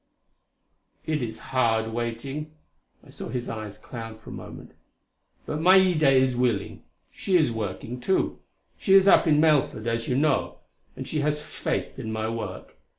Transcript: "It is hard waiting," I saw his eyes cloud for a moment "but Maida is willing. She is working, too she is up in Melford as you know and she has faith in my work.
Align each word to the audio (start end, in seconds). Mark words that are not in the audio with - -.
"It 1.05 1.21
is 1.21 1.37
hard 1.53 1.93
waiting," 1.93 2.53
I 3.05 3.11
saw 3.11 3.29
his 3.29 3.47
eyes 3.47 3.77
cloud 3.77 4.19
for 4.19 4.31
a 4.31 4.33
moment 4.33 4.71
"but 5.45 5.61
Maida 5.61 6.09
is 6.09 6.35
willing. 6.35 6.81
She 7.11 7.37
is 7.37 7.51
working, 7.51 7.99
too 7.99 8.39
she 8.79 8.95
is 8.95 9.07
up 9.07 9.27
in 9.27 9.39
Melford 9.39 9.85
as 9.85 10.07
you 10.07 10.17
know 10.17 10.57
and 10.95 11.07
she 11.07 11.19
has 11.19 11.43
faith 11.43 11.99
in 11.99 12.11
my 12.11 12.27
work. 12.27 12.77